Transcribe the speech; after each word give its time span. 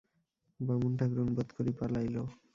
বামুন-ঠাকরুন 0.59 1.29
বোধ 1.35 1.49
করি 1.57 1.71
পালাইল। 1.79 2.15